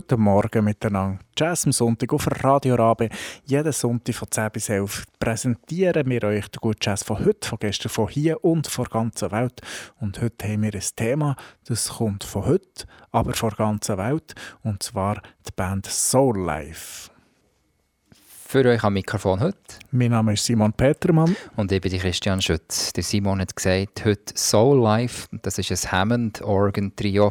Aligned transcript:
Guten 0.00 0.20
Morgen 0.20 0.64
miteinander. 0.64 1.18
Jazz 1.36 1.66
am 1.66 1.72
Sonntag 1.72 2.12
auf 2.12 2.28
Radio 2.44 2.76
Rabe. 2.76 3.08
Jeden 3.46 3.72
Sonntag 3.72 4.14
von 4.14 4.30
10 4.30 4.50
bis 4.52 4.68
11 4.68 5.04
präsentieren 5.18 6.08
wir 6.08 6.22
euch 6.22 6.46
den 6.46 6.60
guten 6.60 6.78
Jazz 6.80 7.02
von 7.02 7.18
heute, 7.18 7.48
von 7.48 7.58
gestern, 7.58 7.88
von 7.88 8.06
hier 8.06 8.44
und 8.44 8.68
von 8.68 8.84
der 8.84 8.92
ganzen 8.92 9.32
Welt. 9.32 9.60
Und 9.98 10.20
heute 10.22 10.46
haben 10.46 10.62
wir 10.62 10.72
ein 10.72 10.84
Thema, 10.94 11.34
das 11.66 11.88
kommt 11.88 12.22
von 12.22 12.46
heute, 12.46 12.86
aber 13.10 13.34
von 13.34 13.48
der 13.48 13.56
ganzen 13.56 13.98
Welt. 13.98 14.36
Und 14.62 14.84
zwar 14.84 15.16
die 15.16 15.52
Band 15.56 15.86
Soul 15.86 16.38
Life. 16.44 17.10
Für 18.50 18.64
euch 18.64 18.82
am 18.82 18.94
Mikrofon 18.94 19.40
heute. 19.40 19.58
Mein 19.90 20.10
Name 20.12 20.32
ist 20.32 20.46
Simon 20.46 20.72
Petermann. 20.72 21.36
Und 21.56 21.70
ich 21.70 21.82
bin 21.82 21.92
Christian 21.98 22.40
Schütz. 22.40 22.94
Der 22.94 23.02
Simon 23.02 23.42
hat 23.42 23.54
gesagt, 23.54 24.06
heute 24.06 24.32
Soul 24.34 24.82
Life. 24.82 25.28
Das 25.42 25.58
ist 25.58 25.70
ein 25.70 25.92
Hammond-Organ-Trio. 25.92 27.30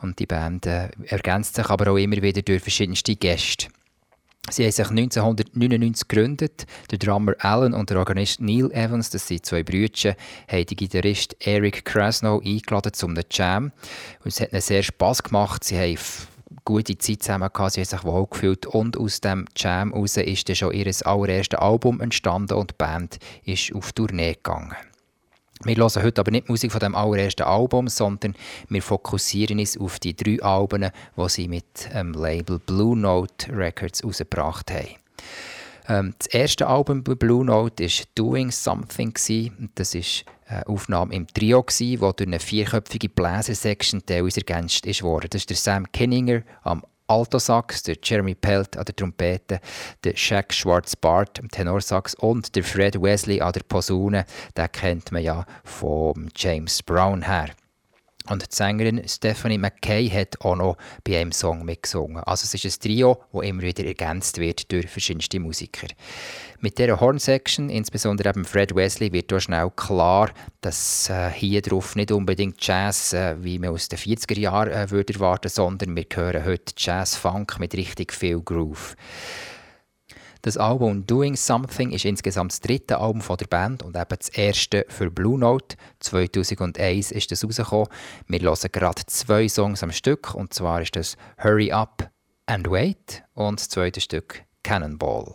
Und 0.00 0.18
die 0.18 0.24
Band 0.24 0.64
äh, 0.64 0.88
ergänzt 1.04 1.56
sich 1.56 1.68
aber 1.68 1.92
auch 1.92 1.98
immer 1.98 2.16
wieder 2.22 2.40
durch 2.40 2.62
verschiedenste 2.62 3.14
Gäste. 3.14 3.66
Sie 4.48 4.64
haben 4.64 4.72
sich 4.72 4.88
1999 4.88 6.08
gegründet. 6.08 6.64
Der 6.90 6.96
Drummer 6.96 7.34
Alan 7.40 7.74
und 7.74 7.90
der 7.90 7.98
Organist 7.98 8.40
Neil 8.40 8.70
Evans, 8.72 9.10
das 9.10 9.28
sind 9.28 9.44
zwei 9.44 9.62
Brüder, 9.62 10.16
haben 10.48 10.64
den 10.64 10.76
Gitarrist 10.78 11.36
Eric 11.46 11.84
Krasnow 11.84 12.42
eingeladen 12.42 12.94
zum 12.94 13.14
Jam. 13.30 13.70
Und 14.24 14.28
es 14.28 14.40
hat 14.40 14.52
ihnen 14.52 14.62
sehr 14.62 14.82
Spass 14.82 15.22
gemacht. 15.22 15.62
Sie 15.62 15.78
haben 15.78 15.98
gute 16.64 16.96
Zeit 16.98 17.22
zusammen 17.22 17.50
gehabt, 17.52 17.72
sie 17.72 17.80
haben 17.80 17.86
sich 17.88 18.04
wohl 18.04 18.26
gefühlt 18.26 18.66
und 18.66 18.96
aus 18.96 19.20
dem 19.20 19.46
Jam 19.56 19.92
heraus 19.92 20.16
ist 20.16 20.48
dann 20.48 20.56
schon 20.56 20.72
ihr 20.72 20.92
allererstes 21.04 21.58
Album 21.58 22.00
entstanden 22.00 22.54
und 22.54 22.70
die 22.70 22.74
Band 22.78 23.18
ist 23.44 23.74
auf 23.74 23.92
Tournee 23.92 24.34
gegangen. 24.34 24.74
Wir 25.62 25.76
hören 25.76 26.02
heute 26.02 26.20
aber 26.20 26.30
nicht 26.30 26.48
Musik 26.48 26.72
von 26.72 26.80
dem 26.80 26.94
allerersten 26.94 27.44
Album, 27.44 27.88
sondern 27.88 28.34
wir 28.68 28.82
fokussieren 28.82 29.58
uns 29.58 29.78
auf 29.78 29.98
die 29.98 30.14
drei 30.14 30.42
Alben, 30.42 30.90
die 31.16 31.28
sie 31.28 31.48
mit 31.48 31.94
dem 31.94 32.12
Label 32.12 32.58
Blue 32.58 32.98
Note 32.98 33.56
Records 33.56 34.02
herausgebracht 34.02 34.70
haben. 34.70 34.96
Ähm, 35.88 36.14
das 36.18 36.26
erste 36.28 36.66
Album 36.66 37.02
bei 37.04 37.14
Blue 37.14 37.44
Note 37.44 37.84
war 37.84 38.04
Doing 38.14 38.50
Something. 38.50 39.14
Das 39.74 39.94
ist 39.94 40.24
Aufnahme 40.66 41.14
im 41.14 41.26
Trio, 41.26 41.64
die 41.78 41.96
durch 41.96 42.20
eine 42.20 42.38
vierköpfige 42.38 43.08
Bläser-Section 43.08 44.04
teilweise 44.06 44.40
ergänzt 44.40 44.84
wurde. 45.02 45.28
Das 45.28 45.42
ist 45.42 45.50
der 45.50 45.56
Sam 45.56 45.90
Kenninger 45.90 46.42
am 46.62 46.84
Altosax, 47.06 47.82
der 47.82 47.96
Jeremy 48.02 48.34
Pelt 48.34 48.76
an 48.76 48.84
der 48.84 48.96
Trompete, 48.96 49.60
der 50.04 50.16
Shaq 50.16 50.52
Schwarz-Bart 50.54 51.38
am 51.38 51.48
Tenorsax 51.48 52.14
und 52.14 52.56
der 52.56 52.64
Fred 52.64 53.00
Wesley 53.00 53.40
an 53.40 53.52
der 53.52 53.62
Posaune. 53.62 54.24
Den 54.56 54.72
kennt 54.72 55.12
man 55.12 55.22
ja 55.22 55.44
von 55.64 56.30
James 56.34 56.82
Brown 56.82 57.22
her. 57.22 57.50
Und 58.30 58.40
die 58.40 58.46
Sängerin 58.48 59.06
Stephanie 59.06 59.58
McKay 59.58 60.08
hat 60.08 60.40
auch 60.40 60.56
noch 60.56 60.78
bei 61.06 61.20
einem 61.20 61.30
Song 61.30 61.62
mitgesungen. 61.62 62.22
Also 62.24 62.44
es 62.44 62.54
ist 62.54 62.64
ein 62.64 62.80
Trio, 62.80 63.22
das 63.32 63.42
immer 63.42 63.60
wieder 63.60 63.84
ergänzt 63.84 64.38
wird 64.38 64.72
durch 64.72 64.88
verschiedenste 64.88 65.38
Musiker. 65.38 65.88
Mit 66.60 66.78
dieser 66.78 66.98
Horn-Section, 66.98 67.68
insbesondere 67.68 68.30
eben 68.30 68.46
Fred 68.46 68.74
Wesley, 68.74 69.12
wird 69.12 69.30
auch 69.30 69.40
schnell 69.40 69.70
klar, 69.76 70.30
dass 70.62 71.10
äh, 71.10 71.28
hier 71.32 71.60
drauf 71.60 71.96
nicht 71.96 72.12
unbedingt 72.12 72.66
Jazz, 72.66 73.12
äh, 73.12 73.36
wie 73.44 73.58
man 73.58 73.68
aus 73.68 73.90
den 73.90 73.98
40er 73.98 74.38
Jahren 74.38 74.72
äh, 74.72 74.90
würde 74.90 75.12
erwarten, 75.12 75.50
sondern 75.50 75.94
wir 75.94 76.06
hören 76.14 76.46
heute 76.46 76.72
Jazz-Funk 76.78 77.58
mit 77.58 77.74
richtig 77.74 78.10
viel 78.14 78.40
Groove. 78.40 78.96
Das 80.44 80.58
Album 80.58 81.06
Doing 81.06 81.36
Something 81.36 81.90
ist 81.92 82.04
insgesamt 82.04 82.52
das 82.52 82.60
dritte 82.60 82.98
Album 82.98 83.22
von 83.22 83.38
der 83.38 83.46
Band 83.46 83.82
und 83.82 83.96
eben 83.96 84.04
das 84.18 84.28
erste 84.28 84.84
für 84.90 85.10
Blue 85.10 85.38
Note. 85.38 85.74
2001 86.00 87.12
ist 87.12 87.32
das 87.32 87.42
rausgekommen. 87.42 87.88
Wir 88.26 88.40
hören 88.40 88.68
gerade 88.70 89.06
zwei 89.06 89.48
Songs 89.48 89.82
am 89.82 89.90
Stück 89.90 90.34
und 90.34 90.52
zwar 90.52 90.82
ist 90.82 90.96
das 90.96 91.16
Hurry 91.42 91.72
Up 91.72 92.10
and 92.44 92.70
Wait 92.70 93.22
und 93.32 93.58
das 93.58 93.70
zweite 93.70 94.02
Stück 94.02 94.42
Cannonball. 94.62 95.34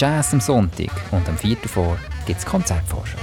Jazz, 0.00 0.32
am 0.32 0.40
Sonntag 0.40 0.88
und 1.10 1.28
am 1.28 1.36
4. 1.36 1.58
vor 1.66 1.98
gibt 2.24 2.38
es 2.38 2.46
Konzertvorschau. 2.46 3.18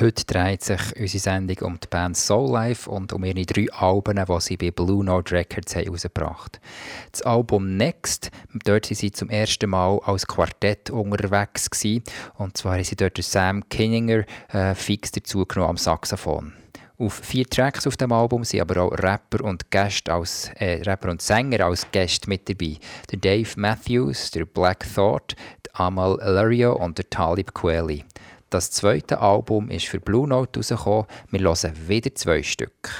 Heute 0.00 0.24
dreht 0.24 0.64
sich 0.64 0.80
unsere 0.98 1.18
Sendung 1.18 1.58
um 1.66 1.78
die 1.78 1.86
Band 1.86 2.16
Soul 2.16 2.50
Life 2.50 2.90
und 2.90 3.12
um 3.12 3.24
ihre 3.24 3.44
drei 3.44 3.70
Alben, 3.74 4.24
die 4.26 4.40
sie 4.40 4.56
bei 4.56 4.70
Blue 4.70 5.04
Note 5.04 5.34
Records 5.34 5.74
herausgebracht 5.74 6.56
haben. 6.56 7.10
Das 7.12 7.20
Album 7.20 7.76
Next, 7.76 8.30
dort 8.64 8.88
waren 8.88 8.96
sie 8.96 9.12
zum 9.12 9.28
ersten 9.28 9.68
Mal 9.68 10.00
als 10.06 10.26
Quartett 10.26 10.88
unterwegs 10.88 11.68
gewesen, 11.68 12.04
und 12.38 12.56
zwar 12.56 12.76
haben 12.76 12.84
sie 12.84 12.96
dort 12.96 13.22
Sam 13.22 13.68
Kinninger 13.68 14.24
äh, 14.48 14.74
fix 14.74 15.12
dazu 15.12 15.44
genommen 15.44 15.72
am 15.72 15.76
Saxophon. 15.76 16.54
Auf 16.98 17.12
vier 17.12 17.44
Tracks 17.46 17.86
auf 17.86 17.98
dem 17.98 18.10
Album 18.10 18.42
sind 18.42 18.62
aber 18.62 18.80
auch 18.80 18.92
Rapper 18.92 19.44
und 19.44 19.70
Gäste 19.70 20.14
als 20.14 20.50
äh, 20.54 20.80
Rapper 20.82 21.10
und 21.10 21.20
Sänger 21.20 21.66
als 21.66 21.86
Gäste 21.92 22.26
mit 22.26 22.48
dabei. 22.48 22.78
Der 23.10 23.18
Dave 23.18 23.50
Matthews, 23.56 24.30
der 24.30 24.46
Black 24.46 24.86
Thought, 24.94 25.36
der 25.66 25.78
Amal 25.78 26.18
Lario 26.22 26.74
und 26.74 26.96
der 26.96 27.10
Talib 27.10 27.52
Kweli. 27.52 28.02
Das 28.48 28.70
zweite 28.70 29.20
Album 29.20 29.68
ist 29.68 29.88
für 29.88 30.00
Blue 30.00 30.26
Note 30.26 30.58
rausgekommen. 30.58 31.04
Wir 31.30 31.40
hören 31.40 31.72
wieder 31.86 32.14
zwei 32.14 32.42
Stück. 32.42 32.90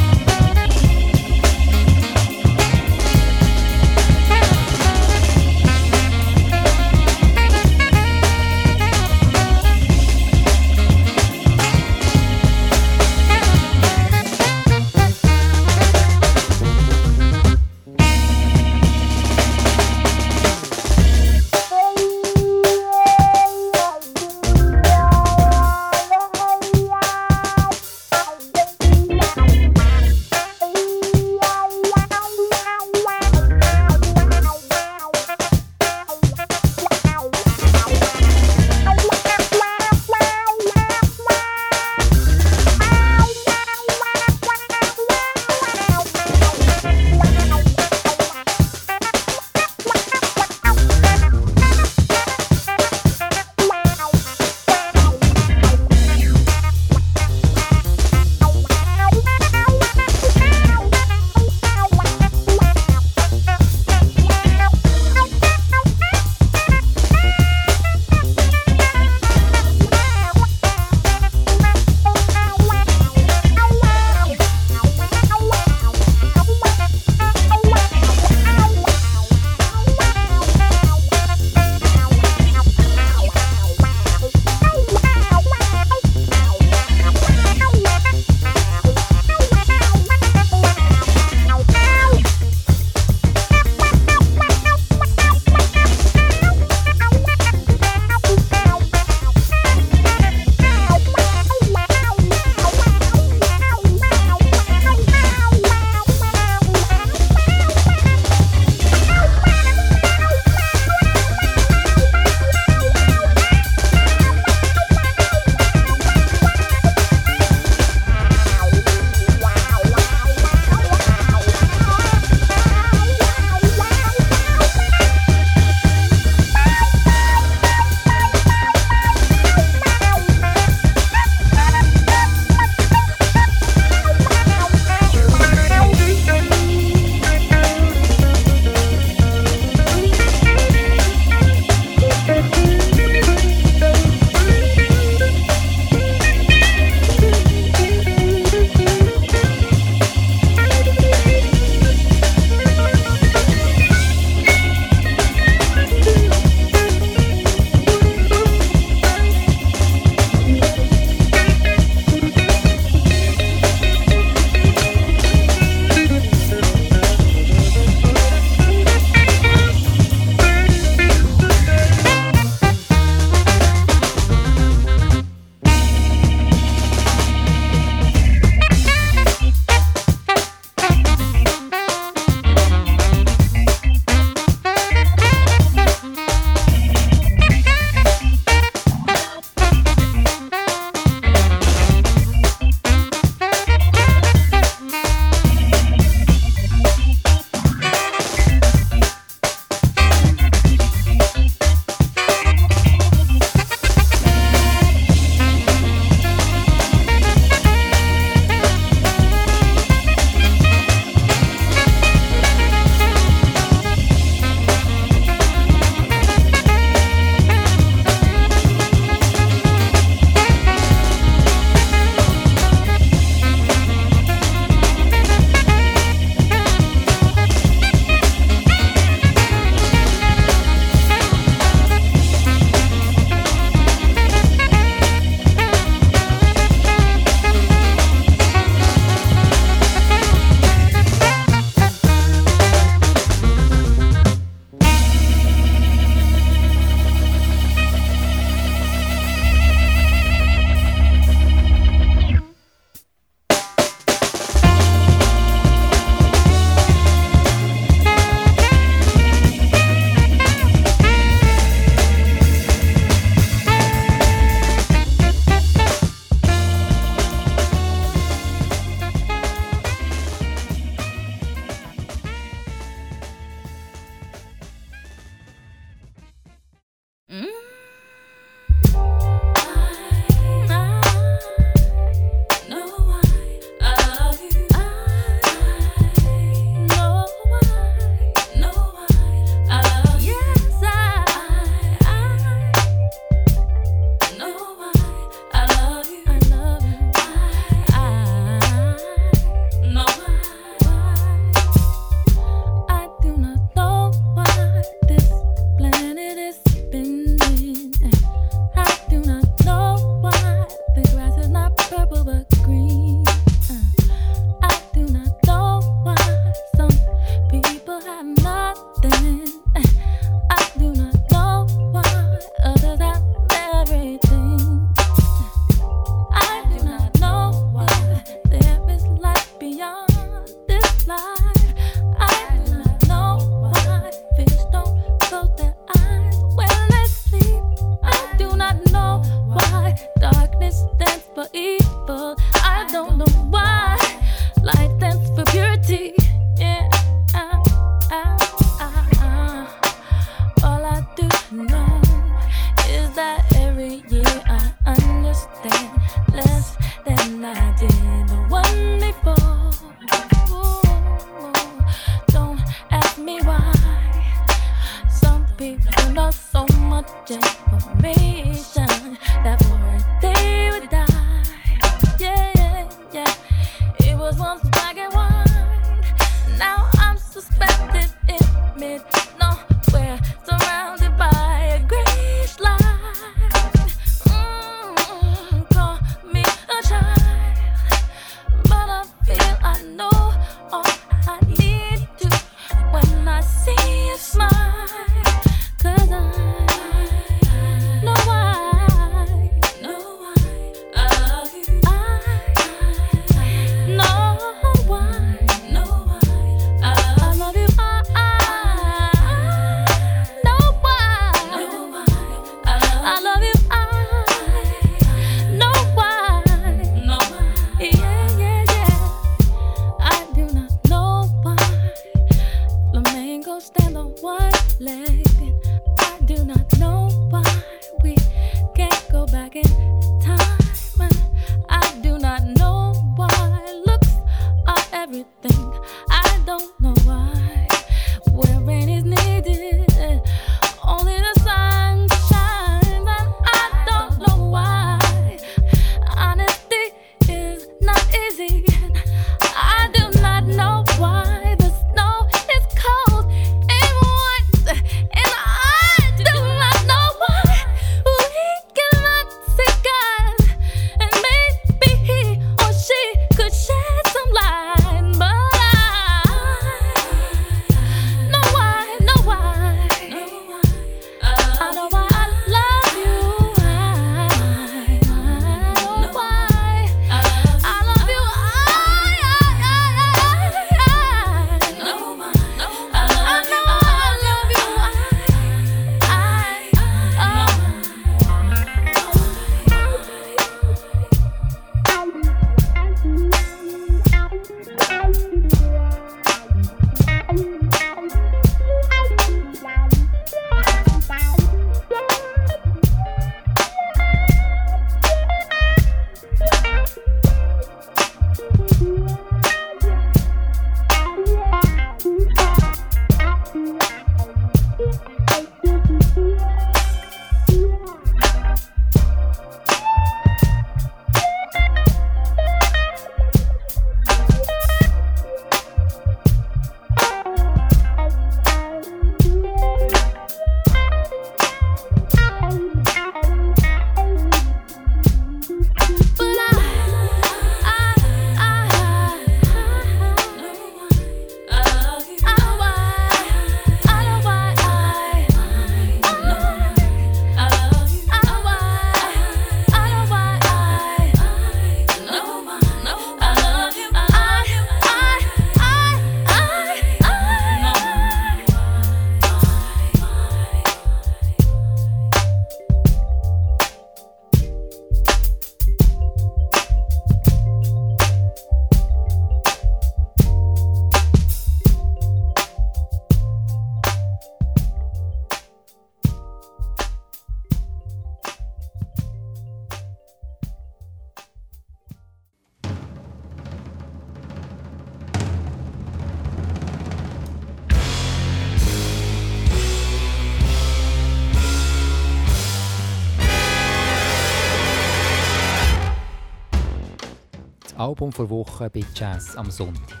Album 597.92 598.10
vor 598.10 598.30
Woche 598.30 598.70
bei 598.70 598.82
Jazz 598.94 599.36
am 599.36 599.50
Sonntag. 599.50 600.00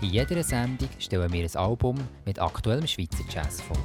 In 0.00 0.10
jeder 0.10 0.44
Sendung 0.44 0.88
stellen 1.00 1.32
wir 1.32 1.42
ein 1.42 1.56
Album 1.56 1.98
mit 2.24 2.38
aktuellem 2.38 2.86
Schweizer 2.86 3.24
Jazz 3.28 3.60
vor. 3.60 3.76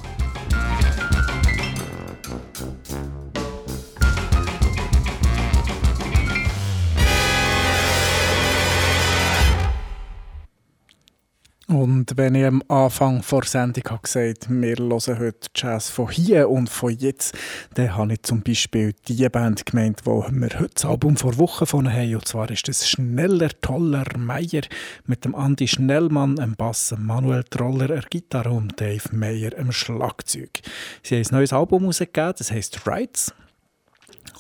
Und 11.70 12.16
wenn 12.16 12.34
ich 12.36 12.46
am 12.46 12.64
Anfang 12.70 13.22
der 13.30 13.44
Sendung 13.44 13.84
habe 13.90 14.02
gesagt 14.02 14.46
habe, 14.46 14.62
wir 14.62 14.78
hören 14.78 15.20
heute 15.20 15.50
Jazz 15.54 15.90
von 15.90 16.10
hier 16.10 16.50
und 16.50 16.70
von 16.70 16.92
jetzt, 16.92 17.38
dann 17.74 17.94
habe 17.94 18.14
ich 18.14 18.24
zum 18.24 18.42
Beispiel 18.42 18.94
die 19.10 19.28
Band 19.28 19.66
gemeint, 19.66 20.06
wo 20.06 20.26
wir 20.30 20.60
heute 20.60 20.74
das 20.74 20.86
Album 20.86 21.18
vor 21.18 21.38
Wochen 21.38 21.66
von 21.66 21.92
haben. 21.92 22.16
Und 22.16 22.26
zwar 22.26 22.50
ist 22.50 22.70
das 22.70 22.88
Schneller, 22.88 23.50
Toller 23.60 24.06
Meier 24.18 24.62
mit 25.08 25.26
dem 25.26 25.36
Andi 25.36 25.68
Schnellmann 25.68 26.40
am 26.40 26.56
Bass, 26.56 26.96
Manuel 26.98 27.44
Troller 27.44 27.92
am 27.92 28.04
Gitarre 28.10 28.52
und 28.52 28.80
Dave 28.80 29.14
Meyer 29.14 29.52
am 29.60 29.74
Schlagzeug. 29.74 30.62
Sie 31.04 31.16
haben 31.16 31.26
ein 31.26 31.36
neues 31.36 31.52
Album 31.52 31.82
herausgegeben, 31.82 32.34
das 32.38 32.50
heisst 32.50 32.88
Rights. 32.88 33.34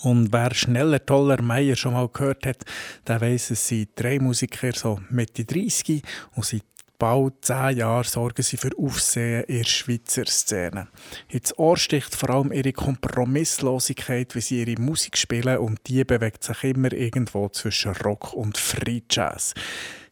Und 0.01 0.31
wer 0.31 0.53
schneller, 0.53 1.05
toller 1.05 1.41
Meier 1.41 1.75
schon 1.75 1.91
mal 1.91 2.07
gehört 2.07 2.45
hat, 2.45 2.63
der 3.05 3.19
weiss, 3.19 3.51
es 3.51 3.67
sind 3.67 3.89
drei 3.95 4.17
Musiker, 4.17 4.71
so 4.73 5.01
Mitte 5.09 5.43
30 5.43 6.03
und 6.35 6.45
seit 6.45 6.63
bald 6.97 7.45
zehn 7.45 7.77
Jahren 7.77 8.03
sorgen 8.03 8.41
sie 8.41 8.57
für 8.57 8.71
Aufsehen 8.77 9.43
in 9.45 9.57
der 9.59 9.63
Schweizer 9.65 10.25
Szene. 10.25 10.87
Ins 11.29 11.57
Ohr 11.57 11.77
sticht 11.77 12.15
vor 12.15 12.29
allem 12.29 12.51
ihre 12.51 12.73
Kompromisslosigkeit, 12.73 14.35
wie 14.35 14.41
sie 14.41 14.63
ihre 14.63 14.81
Musik 14.81 15.17
spielen 15.17 15.57
und 15.57 15.79
die 15.87 16.03
bewegt 16.03 16.43
sich 16.43 16.63
immer 16.63 16.91
irgendwo 16.91 17.49
zwischen 17.49 17.93
Rock 17.93 18.33
und 18.33 18.57
Free 18.57 19.01
Jazz. 19.09 19.53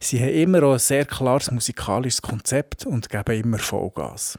Sie 0.00 0.20
haben 0.20 0.34
immer 0.34 0.62
auch 0.62 0.74
ein 0.74 0.78
sehr 0.78 1.04
klares 1.04 1.50
musikalisches 1.50 2.22
Konzept 2.22 2.86
und 2.86 3.08
geben 3.08 3.40
immer 3.40 3.58
Vollgas. 3.58 4.38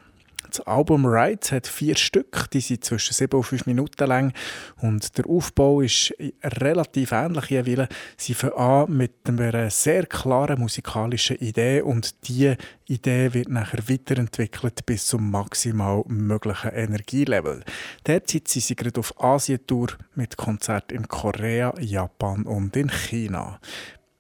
Das 0.58 0.66
Album 0.66 1.06
Rides 1.06 1.52
hat 1.52 1.68
vier 1.68 1.96
Stück, 1.96 2.50
die 2.52 2.62
sind 2.62 2.84
zwischen 2.84 3.14
sieben 3.14 3.38
und 3.38 3.44
fünf 3.44 3.68
Minuten 3.68 4.08
lang 4.08 4.34
und 4.82 5.16
der 5.16 5.28
Aufbau 5.28 5.82
ist 5.82 6.16
relativ 6.44 7.12
ähnlich 7.12 7.52
jeweils. 7.52 7.90
Sie 8.18 8.34
fangen 8.34 8.54
an 8.54 8.98
mit 8.98 9.12
einer 9.28 9.70
sehr 9.70 10.08
klaren 10.08 10.60
musikalischen 10.60 11.38
Idee 11.38 11.82
und 11.82 12.28
diese 12.28 12.58
Idee 12.88 13.36
wird 13.36 13.50
nachher 13.50 13.88
weiterentwickelt 13.88 14.84
bis 14.88 15.06
zum 15.06 15.30
maximal 15.30 16.04
möglichen 16.08 16.72
Energielevel. 16.72 17.64
Derzeit 18.08 18.48
sind 18.48 18.64
sie 18.64 18.76
gerade 18.76 19.00
auf 19.00 19.14
Asientour 19.24 19.90
mit 20.16 20.38
Konzerten 20.38 20.98
in 20.98 21.08
Korea, 21.08 21.76
Japan 21.80 22.48
und 22.48 22.76
in 22.76 22.90
China. 22.90 23.60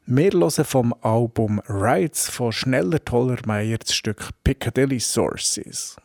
Wir 0.05 0.31
hören 0.31 0.65
vom 0.65 0.93
Album 1.01 1.59
Rides 1.67 2.29
von 2.29 2.51
Schneller 2.51 3.03
Toller 3.03 3.39
Meyer 3.47 3.79
das 3.79 3.95
Stück 3.95 4.29
Piccadilly 4.43 4.99
Sources. 4.99 5.97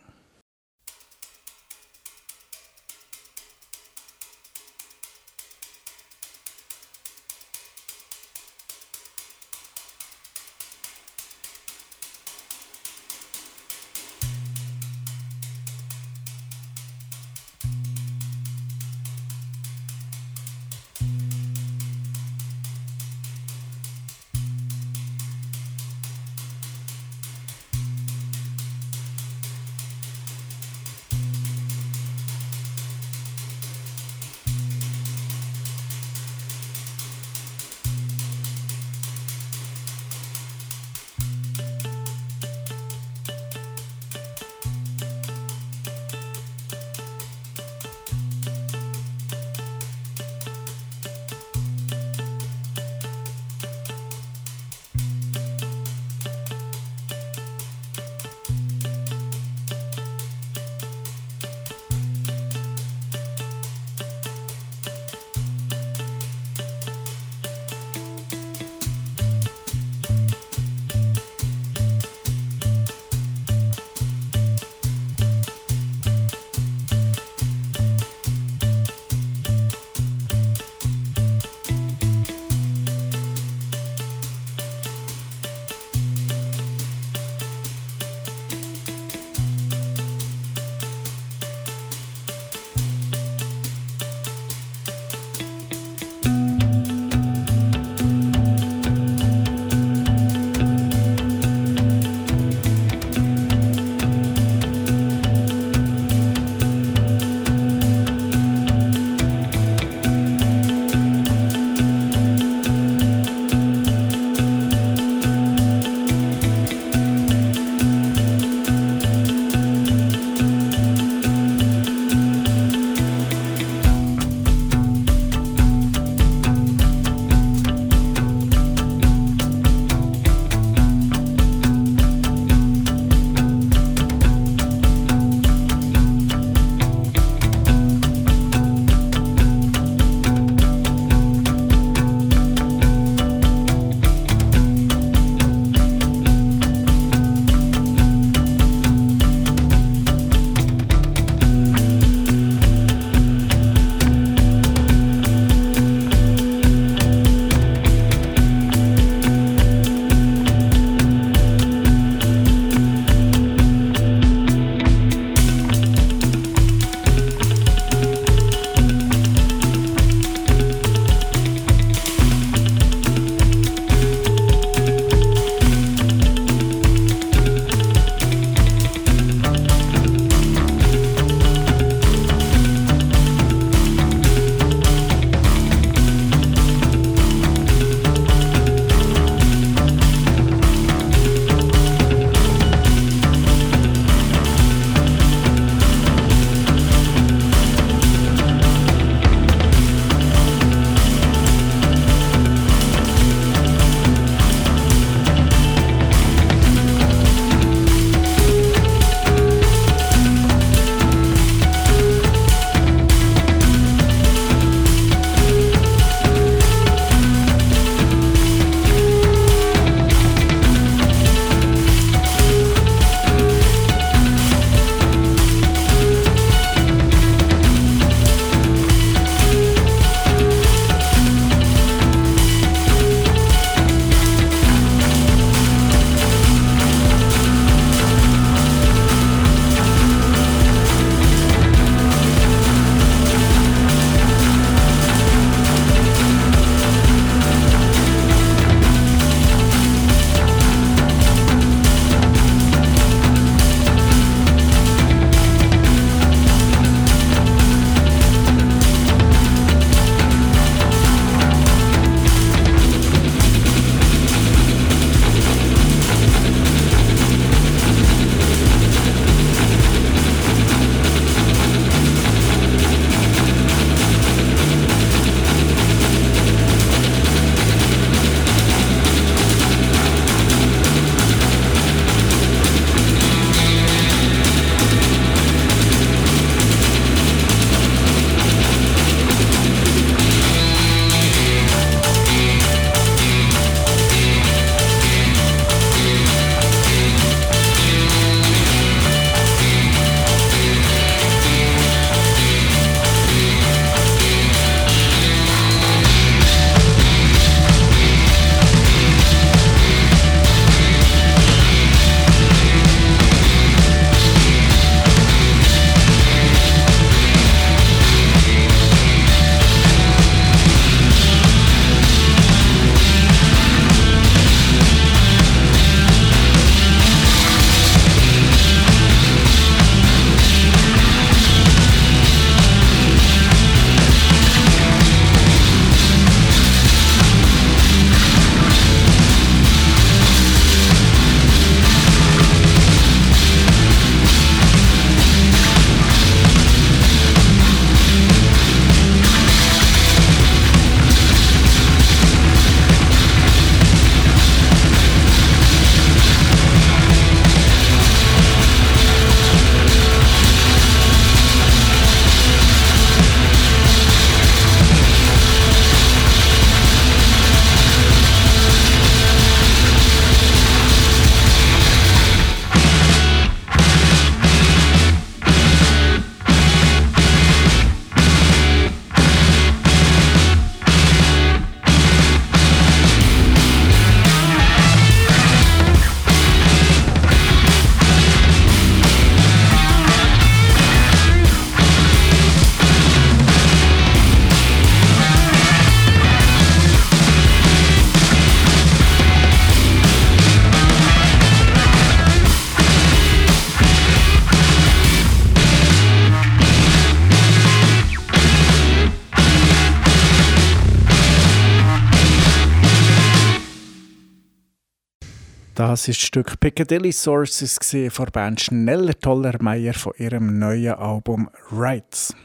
Das 415.84 416.06
ist 416.06 416.20
das 416.20 416.26
Stück 416.28 416.60
Piccadilly 416.60 417.10
Sources 417.10 417.76
von 418.10 418.26
der 418.26 418.30
Band 418.30 418.60
Schneller 418.60 419.18
Toller 419.18 419.60
Meier 419.60 419.94
von 419.94 420.12
ihrem 420.16 420.56
neuen 420.56 420.94
Album 420.94 421.50
Rights. 421.72 422.36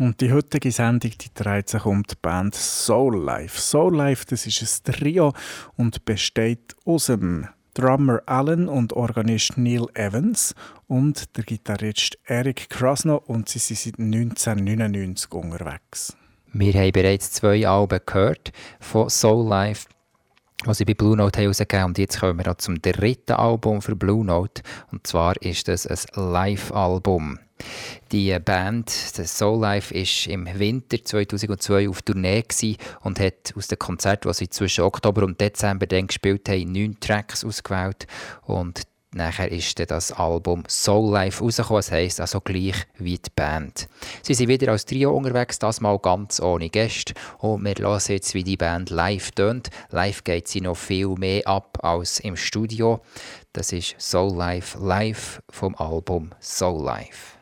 Und 0.00 0.22
die 0.22 0.32
heutige 0.32 0.72
Sendung 0.72 1.10
die 1.10 1.28
dreht 1.34 1.68
sich 1.68 1.84
um 1.84 2.02
die 2.04 2.14
Band 2.22 2.54
Soul 2.54 3.22
Life. 3.22 3.60
Soul 3.60 3.94
Life 3.94 4.24
das 4.24 4.46
ist 4.46 4.88
ein 4.88 4.94
Trio 4.94 5.34
und 5.76 6.06
besteht 6.06 6.74
aus 6.86 7.06
dem 7.06 7.46
Drummer 7.74 8.22
Alan 8.24 8.66
und 8.66 8.94
Organist 8.94 9.58
Neil 9.58 9.84
Evans 9.92 10.54
und 10.86 11.36
der 11.36 11.44
Gitarrist 11.44 12.16
Eric 12.24 12.70
Krasno 12.70 13.16
und 13.26 13.50
sie 13.50 13.58
sind 13.58 13.98
seit 13.98 13.98
1999 13.98 15.32
unterwegs. 15.32 16.16
Wir 16.50 16.72
haben 16.72 16.92
bereits 16.92 17.32
zwei 17.32 17.68
Alben 17.68 18.00
gehört 18.06 18.52
von 18.80 19.10
Soul 19.10 19.46
Life 19.50 19.86
was 20.64 20.78
sie 20.78 20.84
bei 20.84 20.94
Blue 20.94 21.16
Note 21.16 21.40
herausgegeben 21.40 21.86
und 21.86 21.98
jetzt 21.98 22.20
kommen 22.20 22.44
wir 22.44 22.58
zum 22.58 22.80
dritten 22.80 23.32
Album 23.32 23.80
für 23.80 23.96
Blue 23.96 24.24
Note 24.24 24.62
und 24.92 25.06
zwar 25.06 25.40
ist 25.42 25.68
das 25.68 25.86
ein 25.86 26.32
Live-Album. 26.32 27.38
Die 28.10 28.38
Band, 28.38 29.18
das 29.18 29.36
Soul 29.36 29.60
Life, 29.60 29.94
ist 29.94 30.26
im 30.26 30.46
Winter 30.58 30.96
2002 31.04 31.88
auf 31.88 32.02
Tournee 32.02 32.42
und 33.02 33.20
hat 33.20 33.54
aus 33.54 33.68
den 33.68 33.78
Konzerten, 33.78 34.28
die 34.28 34.34
sie 34.34 34.48
zwischen 34.48 34.84
Oktober 34.84 35.24
und 35.24 35.40
Dezember 35.40 35.86
dann 35.86 36.06
gespielt 36.06 36.48
haben, 36.48 36.72
neun 36.72 36.98
Tracks 37.00 37.44
ausgewählt 37.44 38.06
und 38.42 38.82
Nachher 39.12 39.50
ist 39.50 39.76
dann 39.78 39.88
das 39.88 40.12
Album 40.12 40.62
Soul 40.68 41.12
Life 41.12 41.42
rausgekommen, 41.42 41.78
das 41.78 41.90
heisst 41.90 42.20
also 42.20 42.40
gleich 42.40 42.86
wie 42.96 43.18
die 43.18 43.30
Band. 43.34 43.88
Sie 44.22 44.34
sind 44.34 44.48
wieder 44.48 44.70
als 44.70 44.84
Trio 44.84 45.10
unterwegs, 45.16 45.58
das 45.58 45.80
mal 45.80 45.98
ganz 45.98 46.38
ohne 46.40 46.70
Gäste. 46.70 47.14
Und 47.38 47.64
wir 47.64 47.74
hören 47.74 48.00
jetzt, 48.06 48.34
wie 48.34 48.44
die 48.44 48.56
Band 48.56 48.90
live 48.90 49.32
tönt. 49.32 49.70
Live 49.90 50.22
geht 50.22 50.46
sie 50.46 50.60
noch 50.60 50.76
viel 50.76 51.08
mehr 51.08 51.46
ab 51.48 51.78
als 51.82 52.20
im 52.20 52.36
Studio. 52.36 53.00
Das 53.52 53.72
ist 53.72 53.96
Soul 53.98 54.36
Life 54.36 54.78
live 54.78 55.42
vom 55.50 55.74
Album 55.74 56.30
Soul 56.40 56.84
Life. 56.84 57.39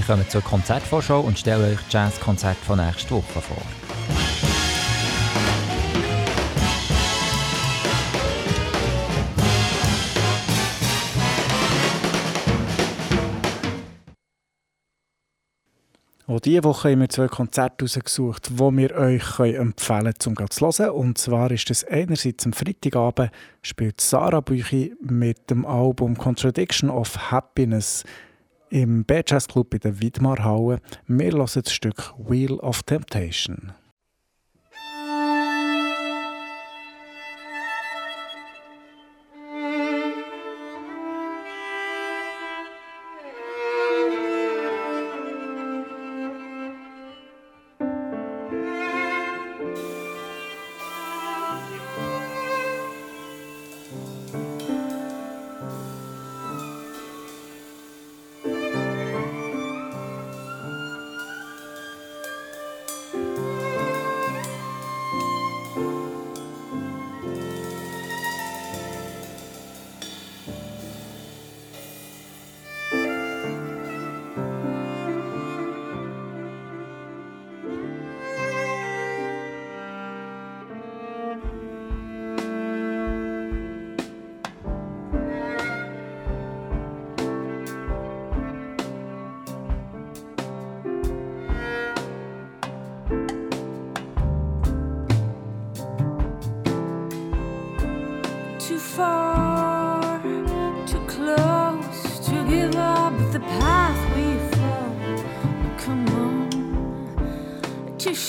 Wir 0.00 0.06
kommen 0.06 0.26
zur 0.30 0.40
Konzertvorschau 0.40 1.20
und 1.20 1.38
stellen 1.38 1.74
euch 1.74 1.78
das 1.82 1.92
Jazzkonzert 1.92 2.56
von 2.56 2.78
nächster 2.78 3.16
Woche 3.16 3.42
vor. 3.42 3.62
Auch 16.26 16.40
diese 16.40 16.64
Woche 16.64 16.92
haben 16.92 17.00
wir 17.00 17.10
zwei 17.10 17.28
Konzerte 17.28 17.84
rausgesucht, 17.84 18.48
die 18.48 18.58
wir 18.58 18.96
euch 18.96 19.38
empfehlen 19.38 20.14
können, 20.14 20.38
um 20.38 20.50
zu 20.50 20.60
hören. 20.78 20.90
Und 20.92 21.18
zwar 21.18 21.50
ist 21.50 21.68
das 21.68 21.84
einerseits 21.84 22.46
am 22.46 22.54
Freitagabend 22.54 23.32
spielt 23.60 24.00
Sarah 24.00 24.40
Büchi 24.40 24.94
mit 25.02 25.50
dem 25.50 25.66
Album 25.66 26.16
Contradiction 26.16 26.88
of 26.88 27.30
Happiness 27.30 28.04
im 28.70 29.04
Bad 29.04 29.30
Jazz 29.30 29.48
Club 29.48 29.74
in 29.74 29.80
der 29.80 30.00
Widmarhalle. 30.00 30.80
Wir 31.06 31.32
hören 31.32 31.62
das 31.62 31.72
Stück 31.72 32.14
Wheel 32.16 32.54
of 32.54 32.82
Temptation. 32.84 33.72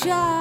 shine. 0.04 0.41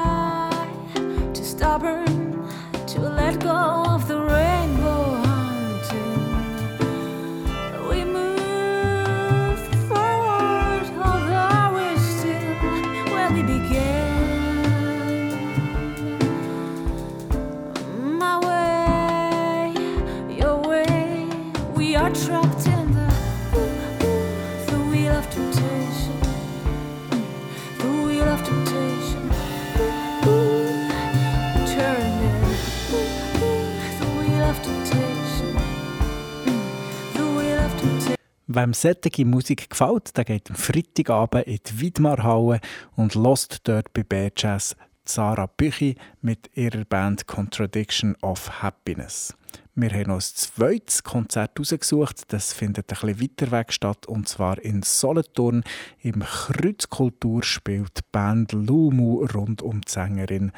Wem 38.60 38.74
solche 38.74 39.24
Musik 39.24 39.70
gefällt, 39.70 40.14
der 40.18 40.26
geht 40.26 40.50
am 40.50 40.54
Freitagabend 40.54 41.46
in 41.46 41.60
die 41.66 41.80
Widmarhalle 41.80 42.60
und 42.94 43.14
lost 43.14 43.60
dort 43.66 43.90
bei 43.94 44.02
B-Jazz 44.02 44.76
Sarah 45.06 45.46
Büchi 45.46 45.96
mit 46.20 46.50
ihrer 46.54 46.84
Band 46.84 47.26
Contradiction 47.26 48.16
of 48.20 48.62
Happiness. 48.62 49.34
Wir 49.74 49.90
haben 49.92 50.08
noch 50.08 50.16
ein 50.16 50.20
zweites 50.20 51.02
Konzert 51.02 51.58
rausgesucht. 51.58 52.30
Das 52.34 52.52
findet 52.52 52.92
ein 52.92 53.00
bisschen 53.00 53.22
weiter 53.22 53.50
weg 53.50 53.72
statt, 53.72 54.04
und 54.04 54.28
zwar 54.28 54.58
in 54.62 54.82
Solothurn. 54.82 55.64
Im 56.02 56.20
Kreuzkultur 56.20 57.42
spielt 57.42 57.96
die 57.96 58.02
Band 58.12 58.52
Lumu 58.52 59.24
rund 59.24 59.62
um 59.62 59.80
die 59.80 59.90
Sängerin 59.90 60.52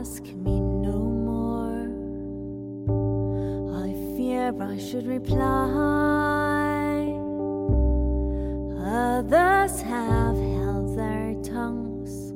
ask 0.00 0.22
me 0.22 0.58
no 0.58 0.98
more. 1.28 1.84
I 3.84 3.92
fear 4.16 4.54
I 4.58 4.78
should 4.78 5.06
reply. 5.06 5.42
Others 8.82 9.82
have 9.82 10.38
held 10.56 10.96
their 10.96 11.34
tongues, 11.42 12.30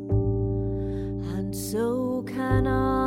and 1.34 1.56
so 1.56 2.22
can 2.26 2.66
I. 2.66 3.03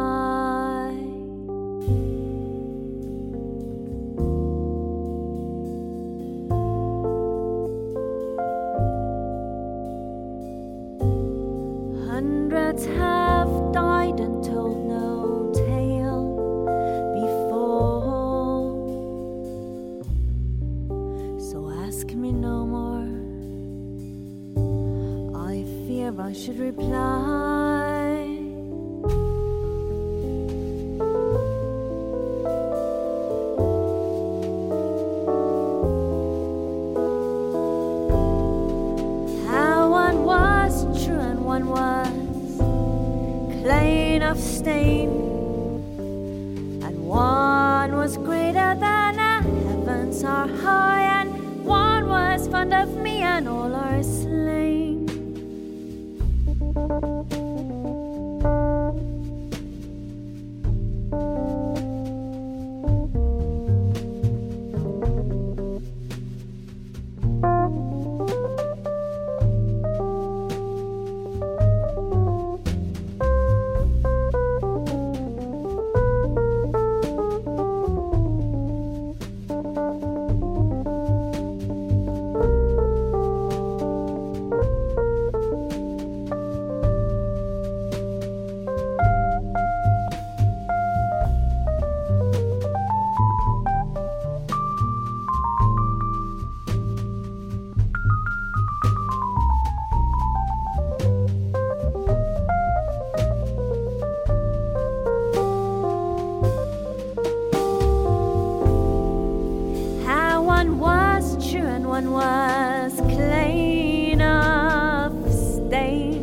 one 111.97 112.11
was 112.11 112.93
clean 113.15 114.21
of 114.21 115.11
stain, 115.33 116.21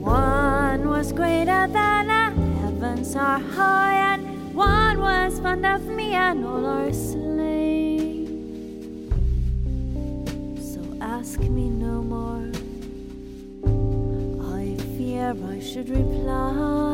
one 0.00 0.88
was 0.88 1.12
greater 1.12 1.68
than 1.68 2.08
the 2.08 2.32
heavens 2.58 3.14
are 3.14 3.38
high, 3.38 4.14
and 4.14 4.52
one 4.52 4.98
was 4.98 5.38
fond 5.38 5.64
of 5.64 5.86
me, 5.86 6.14
and 6.14 6.44
all 6.44 6.66
our 6.66 6.92
slain. 6.92 8.26
So 10.60 10.80
ask 11.00 11.38
me 11.38 11.68
no 11.68 12.02
more, 12.02 12.50
I 14.58 14.74
fear 14.96 15.36
I 15.48 15.60
should 15.60 15.90
reply. 15.90 16.89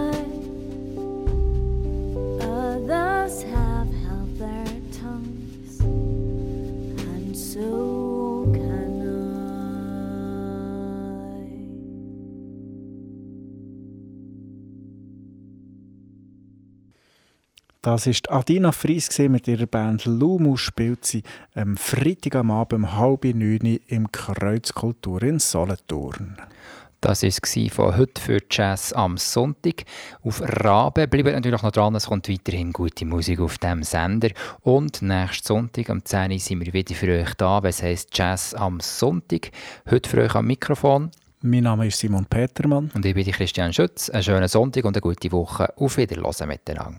Das 17.87 18.09
ist 18.09 18.33
Adina 18.33 18.73
Fries 18.73 19.17
mit 19.17 19.47
ihrer 19.47 19.67
Band 19.67 20.07
Lumu. 20.07 20.57
Spielt 20.57 21.05
sie 21.05 21.23
am 21.55 21.77
Freitag 21.77 22.35
am 22.35 22.51
Abend 22.51 22.83
um 22.83 22.97
halb 22.97 23.23
neun 23.27 23.79
im 23.87 24.11
Kreuzkultur 24.11 25.23
in 25.23 25.39
Solothurn. 25.39 26.37
Das 27.01 27.23
war 27.23 27.71
von 27.71 27.97
heute 27.97 28.21
für 28.21 28.41
Jazz 28.51 28.93
am 28.93 29.17
Sonntag. 29.17 29.85
Auf 30.25 30.43
Rabe 30.43 31.07
bleibt 31.07 31.27
natürlich 31.27 31.63
noch 31.63 31.71
dran, 31.71 31.95
es 31.95 32.07
kommt 32.07 32.29
weiterhin 32.29 32.73
gute 32.73 33.05
Musik 33.05 33.39
auf 33.39 33.57
diesem 33.59 33.85
Sender. 33.85 34.31
Und 34.63 35.01
nächsten 35.03 35.47
Sonntag 35.47 35.89
am 35.89 36.05
10 36.05 36.33
Uhr 36.33 36.39
sind 36.41 36.67
wir 36.67 36.73
wieder 36.73 36.95
für 36.97 37.21
euch 37.21 37.35
da, 37.35 37.63
was 37.63 37.85
heisst 37.85 38.19
Jazz 38.19 38.53
am 38.53 38.81
Sonntag. 38.81 39.53
Heute 39.89 40.11
für 40.11 40.23
euch 40.23 40.35
am 40.35 40.49
Mikrofon. 40.49 41.13
Mein 41.41 41.63
Name 41.63 41.87
ist 41.87 42.01
Simon 42.01 42.27
Petermann. 42.27 42.91
Und 42.95 43.07
ich 43.07 43.15
bin 43.15 43.31
Christian 43.31 43.73
Schütz. 43.73 44.11
Einen 44.11 44.25
schönen 44.25 44.49
Sonntag 44.49 44.85
und 44.85 44.97
eine 44.97 45.03
gute 45.03 45.31
Woche. 45.31 45.73
Auf 45.79 45.99
Wiederhören 45.99 46.49
miteinander. 46.49 46.99